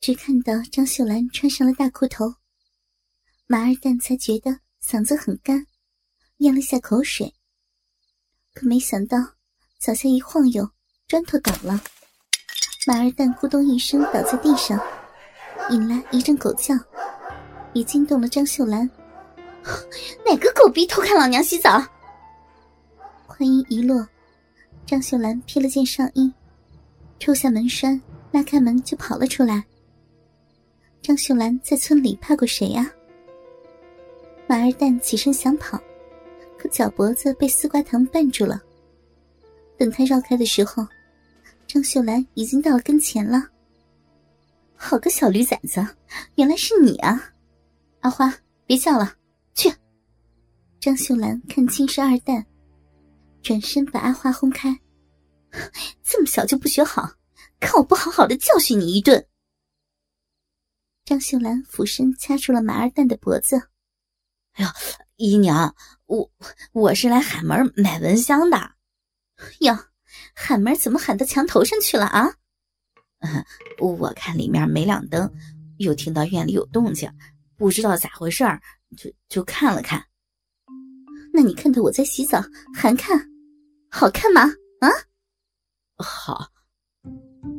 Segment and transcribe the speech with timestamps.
[0.00, 2.36] 只看到张秀兰穿上了大裤头，
[3.46, 5.66] 马二蛋才觉得嗓子很干，
[6.38, 7.34] 咽了下口水。
[8.54, 9.18] 可没想到
[9.78, 10.66] 脚下一晃悠，
[11.06, 11.78] 砖头倒了，
[12.86, 14.80] 马二蛋咕咚一声倒在地上，
[15.68, 16.74] 引来一阵狗叫，
[17.74, 18.88] 也惊动了张秀兰。
[20.24, 21.78] 哪个狗逼偷看老娘洗澡？
[23.26, 24.08] 话音一落，
[24.86, 26.32] 张秀兰披了件上衣，
[27.18, 28.00] 抽下门栓，
[28.32, 29.62] 拉开门就跑了出来。
[31.02, 32.90] 张秀兰在村里怕过谁呀？
[34.46, 35.80] 马二蛋起身想跑，
[36.58, 38.60] 可脚脖子被丝瓜藤绊住了。
[39.78, 40.86] 等他绕开的时候，
[41.66, 43.48] 张秀兰已经到了跟前了。
[44.76, 45.84] 好个小驴崽子，
[46.34, 47.32] 原来是你啊！
[48.00, 48.34] 阿花，
[48.66, 49.14] 别叫了，
[49.54, 49.72] 去。
[50.80, 52.44] 张秀兰看清是二蛋，
[53.42, 54.78] 转身把阿花轰开。
[56.04, 57.10] 这么小就不学好，
[57.58, 59.26] 看我不好好的教训你一顿！
[61.10, 63.56] 张秀兰俯身掐住了马二蛋的脖子。
[64.54, 64.70] “哎呦，
[65.16, 65.74] 姨娘，
[66.06, 66.30] 我
[66.70, 68.56] 我是来喊门买蚊香的。
[69.58, 69.76] ”“哟，
[70.36, 72.32] 喊门怎么喊到墙头上去了啊
[73.80, 75.28] ？”“我看里面没亮灯，
[75.78, 77.12] 又听到院里有动静，
[77.56, 78.62] 不知道咋回事儿，
[78.96, 80.00] 就就看了看。
[81.34, 82.40] ”“那你看到我在洗澡
[82.72, 83.28] 还看，
[83.90, 84.42] 好看吗
[84.78, 84.88] ？”“啊
[85.98, 86.46] ？”“好。”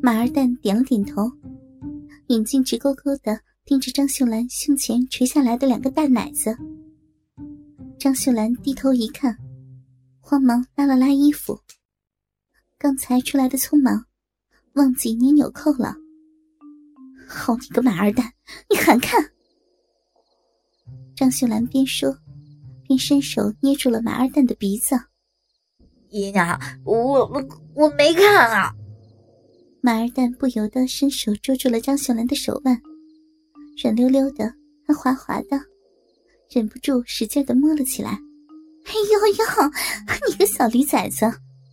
[0.00, 1.28] 马二蛋点了点头。
[2.28, 6.58] 眼睛直勾勾的盯着张秀兰胸前垂下来的两个大奶子。
[8.00, 9.38] 张秀兰低头一看，
[10.18, 11.56] 慌忙拉了拉衣服。
[12.76, 14.06] 刚才出来的匆忙，
[14.72, 15.94] 忘记捏纽扣了。
[17.28, 18.32] 好你个马二蛋，
[18.68, 19.24] 你还看！
[21.14, 22.18] 张秀兰边说，
[22.88, 24.98] 边伸手捏住了马二蛋的鼻子。
[26.08, 28.74] 姨娘，我我我没看啊。
[29.80, 32.82] 马二蛋不由得伸手捉住了张秀兰的手腕，
[33.76, 34.54] 软溜溜的，
[34.86, 35.60] 还滑滑的，
[36.50, 38.10] 忍不住使劲的摸了起来。
[38.10, 39.44] 哎呦呦，
[40.28, 41.26] 你个小驴崽子，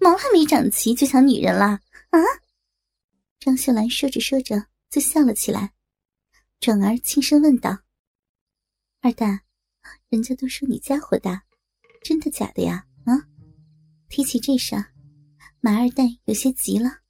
[0.00, 1.66] 毛还没长齐就想女人了
[2.10, 2.20] 啊！
[3.38, 5.72] 张秀兰说着说着就笑了起来，
[6.60, 7.78] 转而轻声问道
[9.00, 9.40] ：“二蛋，
[10.08, 11.44] 人家都说你家伙大，
[12.02, 13.20] 真的假的呀？”啊！
[14.08, 14.74] 提起这事，
[15.60, 17.00] 马二蛋有些急了。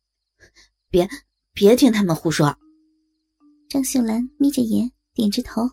[0.91, 1.09] 别，
[1.53, 2.59] 别听他们胡说。
[3.75, 5.69] 张秀兰眯着眼，点着头。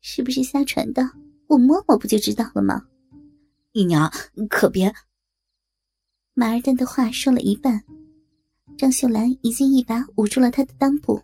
[0.00, 1.02] 是不是瞎传的？
[1.48, 2.86] 我摸摸不就知道了吗？
[3.72, 4.08] 姨娘，
[4.48, 4.94] 可别。
[6.34, 7.82] 马二蛋的话说了一半，
[8.78, 11.20] 张秀兰已经一把捂住了他的裆部。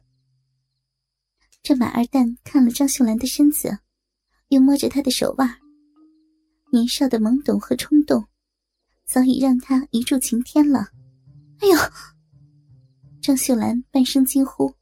[1.62, 3.78] 这马二蛋看了张秀兰的身子，
[4.48, 5.48] 又摸着她的手腕，
[6.72, 8.26] 年少的懵懂和冲动，
[9.04, 10.88] 早已让他一柱擎天了。
[11.60, 11.78] 哎呦！
[13.22, 14.74] 张秀兰半声惊呼，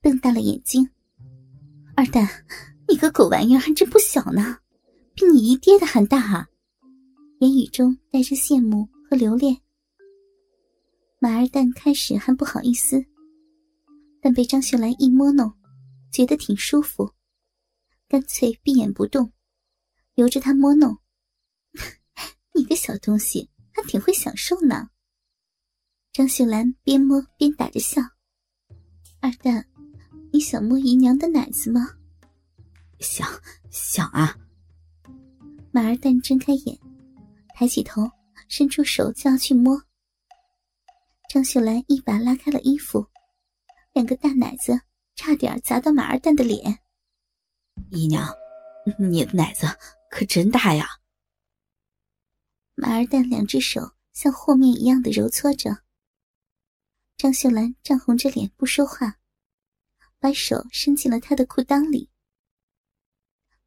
[0.00, 0.88] 瞪大了眼睛
[1.96, 2.26] ：“二蛋，
[2.88, 4.58] 你个狗玩意儿还真不小呢，
[5.14, 6.48] 比你姨爹的还大啊！”
[7.40, 9.60] 言语中带着羡慕和留恋。
[11.20, 13.04] 马二蛋开始还不好意思，
[14.20, 15.52] 但被张秀兰一摸弄，
[16.12, 17.12] 觉得挺舒服，
[18.08, 19.32] 干脆闭眼不动，
[20.14, 20.96] 由着他摸弄。
[22.54, 24.90] 你个小东西，还挺会享受呢。
[26.12, 28.00] 张秀兰边摸边打着笑
[29.20, 29.68] ：“二蛋，
[30.32, 31.88] 你想摸姨娘的奶子吗
[33.00, 33.28] ？”“想，
[33.70, 34.36] 想啊。”
[35.70, 36.78] 马二蛋睁开眼，
[37.54, 38.10] 抬起头，
[38.48, 39.80] 伸出手就要去摸。
[41.28, 43.06] 张秀兰一把拉开了衣服，
[43.92, 44.80] 两个大奶子
[45.14, 46.78] 差点砸到马二蛋的脸。
[47.92, 48.26] “姨娘，
[48.98, 49.66] 你的奶子
[50.10, 50.88] 可真大呀！”
[52.74, 55.78] 马二蛋两只手像和面一样的揉搓着。
[57.16, 59.17] 张秀兰涨红着脸不说话，
[60.20, 62.10] 把手伸进了他的裤裆里。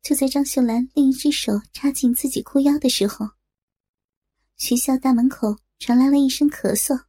[0.01, 3.29] 就在张秀兰另一只手插进自己裤腰的时候，
[4.57, 7.05] 学校大门口传来了一声咳嗽。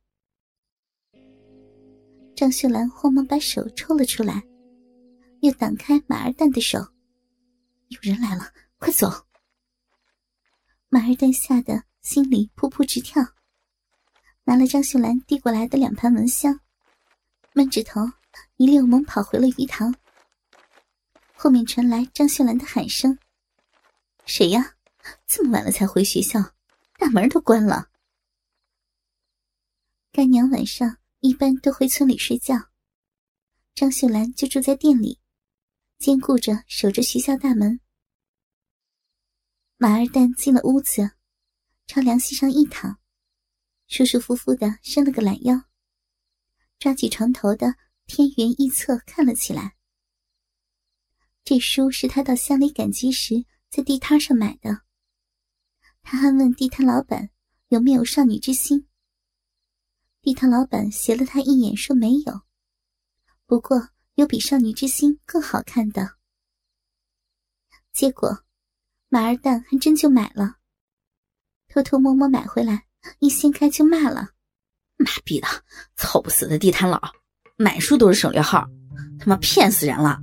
[2.34, 4.42] 张秀兰慌忙把手抽了出来，
[5.40, 6.78] 又挡开马二蛋的手。
[7.88, 9.08] 有人来了，快走！
[10.88, 13.22] 马二蛋吓得心里扑扑直跳。
[14.44, 16.60] 拿了张秀兰递过来的两盘蚊香，
[17.54, 18.00] 闷着头
[18.56, 19.94] 一溜猛跑回了鱼塘。
[21.34, 23.18] 后面传来张秀兰的喊声
[24.26, 24.76] ：“谁呀？
[25.26, 26.40] 这么晚了才回学校，
[26.98, 27.90] 大门都关了。”
[30.12, 32.70] 干娘晚上一般都回村里睡觉，
[33.74, 35.18] 张秀兰就住在店里，
[35.98, 37.80] 兼顾着守着学校大门。
[39.78, 41.12] 马二蛋进了屋子，
[41.86, 42.98] 朝凉席上一躺。
[43.88, 45.64] 舒舒服服的伸了个懒腰，
[46.78, 47.74] 抓起床头的
[48.14, 49.74] 天元一册看了起来。
[51.44, 54.82] 这书是他到乡里赶集时在地摊上买的。
[56.02, 57.30] 他还问地摊老板
[57.68, 58.86] 有没有少女之心。
[60.20, 62.42] 地摊老板斜了他一眼，说没有。
[63.46, 66.18] 不过有比少女之心更好看的。
[67.94, 68.44] 结果，
[69.08, 70.58] 马二蛋还真就买了，
[71.68, 72.86] 偷偷摸摸买回来，
[73.20, 74.34] 一掀开就骂了
[75.00, 75.48] ：“妈逼的，
[75.96, 77.00] 臭不死的地摊佬，
[77.62, 78.68] 买书都是省略号，
[79.20, 80.20] 他妈骗死人了！”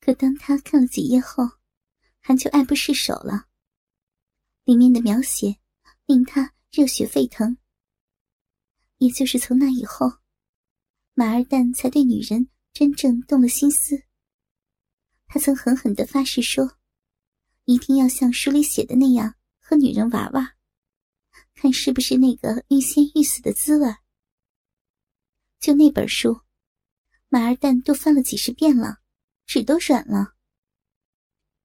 [0.00, 1.42] 可当他看了几页后，
[2.20, 3.46] 还就爱不释手了。
[4.64, 5.56] 里面的描写
[6.06, 7.56] 令他热血沸腾。
[8.98, 10.12] 也就是从那以后，
[11.14, 14.04] 马二蛋才对女人真正动了心思。
[15.26, 16.78] 他曾狠狠的发誓说，
[17.64, 20.52] 一定要像书里写的那样和女人玩玩，
[21.54, 23.94] 看是不是那个欲仙欲死的滋味。
[25.60, 26.40] 就那本书，
[27.28, 29.00] 马二蛋都翻了几十遍了，
[29.46, 30.34] 纸都软了。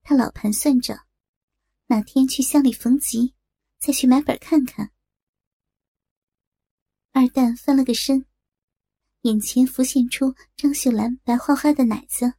[0.01, 1.05] 他老盘算着，
[1.87, 3.35] 哪天去乡里逢集，
[3.77, 4.91] 再去买本看看。
[7.11, 8.25] 二蛋翻了个身，
[9.23, 12.33] 眼前浮现出张秀兰白花花的奶子，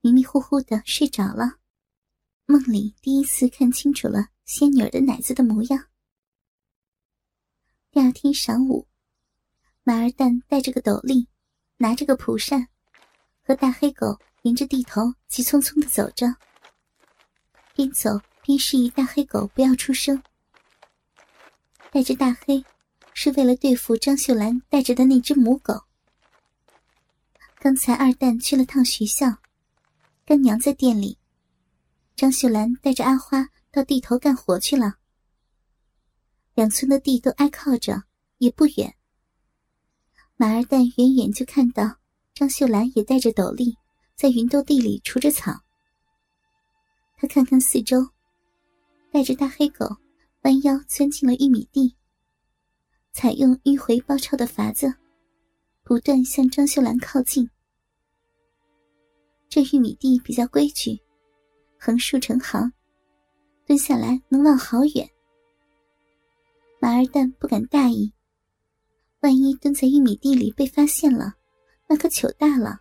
[0.00, 1.58] 迷迷糊糊的睡着了。
[2.46, 5.88] 梦里第一次看清楚了仙女儿的奶子的模样。
[7.90, 8.86] 第二天晌午，
[9.88, 11.28] 马二蛋带着个斗笠，
[11.76, 12.66] 拿着个蒲扇，
[13.44, 16.26] 和大黑狗沿着地头急匆匆的走着，
[17.72, 20.20] 边走边示意大黑狗不要出声，
[21.92, 22.64] 带着大黑。
[23.14, 25.84] 是为了对付张秀兰带着的那只母狗。
[27.60, 29.38] 刚才二蛋去了趟学校，
[30.24, 31.16] 干娘在店里，
[32.16, 34.96] 张秀兰带着阿花到地头干活去了。
[36.54, 38.02] 两村的地都挨靠着，
[38.38, 38.95] 也不远。
[40.38, 41.96] 马二蛋远远就看到
[42.34, 43.74] 张秀兰也带着斗笠，
[44.14, 45.50] 在芸豆地里除着草。
[47.16, 48.06] 他看看四周，
[49.10, 49.86] 带着大黑狗
[50.42, 51.96] 弯腰钻进了玉米地。
[53.12, 54.92] 采用迂回包抄的法子，
[55.82, 57.48] 不断向张秀兰靠近。
[59.48, 61.00] 这玉米地比较规矩，
[61.78, 62.70] 横竖成行，
[63.64, 65.08] 蹲下来能望好远。
[66.78, 68.12] 马二蛋不敢大意，
[69.26, 71.34] 万一蹲在玉米地里被发现了，
[71.88, 72.78] 那可糗大了。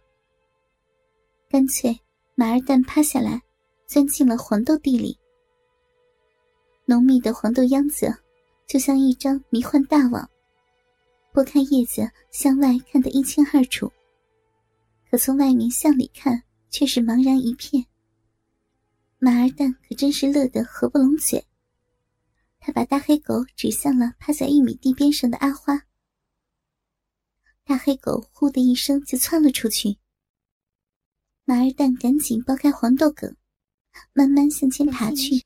[1.50, 2.00] 干脆
[2.36, 3.42] 马二蛋趴下来，
[3.88, 5.18] 钻进了黄豆地里。
[6.86, 8.16] 浓密的黄豆秧子。
[8.68, 10.28] 就像一张迷幻大网，
[11.32, 12.02] 拨开叶子
[12.32, 13.92] 向外看得一清二楚，
[15.10, 17.86] 可从外面向里看却是茫然一片。
[19.20, 21.46] 马二蛋可真是乐得合不拢嘴，
[22.60, 25.80] 他把大黑狗指向了趴在玉米地边上的阿花。
[27.68, 29.98] 大黑狗呼的一声就窜了出去，
[31.46, 33.36] 马二蛋赶紧剥开黄豆梗，
[34.14, 35.44] 慢慢向前爬去。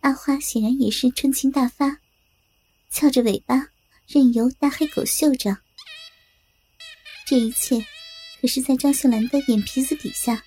[0.00, 1.98] 阿花显然也是春情大发。
[2.90, 3.68] 翘着尾巴，
[4.08, 5.56] 任由大黑狗嗅着。
[7.24, 7.86] 这一切，
[8.40, 10.42] 可是在张秀兰的眼皮子底下。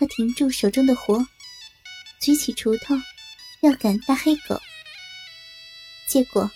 [0.00, 1.24] 他停住手中的活，
[2.20, 2.96] 举起锄头，
[3.60, 4.60] 要赶大黑狗。
[6.08, 6.50] 结果，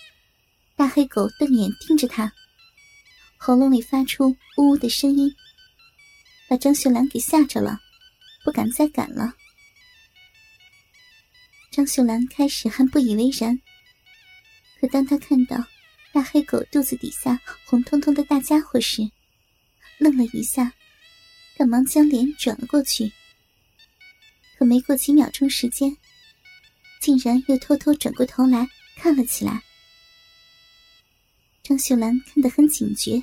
[0.75, 2.31] 大黑狗瞪眼盯着他，
[3.37, 5.33] 喉咙里发出呜呜的声音，
[6.49, 7.79] 把张秀兰给吓着了，
[8.43, 9.33] 不敢再赶了。
[11.71, 13.57] 张秀兰开始还不以为然。
[14.79, 15.57] 可当他看到
[16.11, 19.09] 大黑狗肚子底下红彤彤的大家伙时，
[19.97, 20.73] 愣了一下，
[21.55, 23.11] 赶忙将脸转了过去。
[24.57, 25.95] 可没过几秒钟时间，
[26.99, 29.63] 竟然又偷偷转过头来看了起来。
[31.63, 33.21] 张秀兰看得很警觉，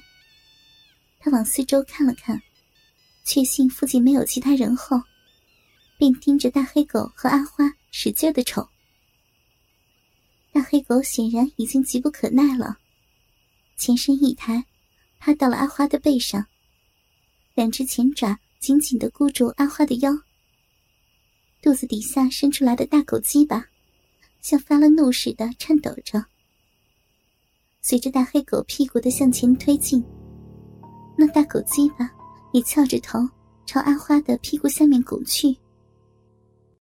[1.24, 2.38] 他往四周看了看，
[3.24, 5.00] 确信附近没有其他人后，
[5.96, 8.68] 便盯着大黑狗和阿花使劲的瞅。
[10.52, 12.76] 大黑狗显然已经急不可耐了，
[13.74, 14.66] 前身一抬，
[15.18, 16.44] 趴到了阿花的背上，
[17.54, 20.12] 两只前爪紧紧的箍住阿花的腰。
[21.62, 23.64] 肚子底下伸出来的大狗鸡巴，
[24.42, 26.26] 像发了怒似的颤抖着。
[27.80, 30.04] 随着大黑狗屁股的向前推进，
[31.16, 32.10] 那大狗鸡巴
[32.52, 33.18] 也翘着头
[33.66, 35.56] 朝阿花的屁股下面拱去。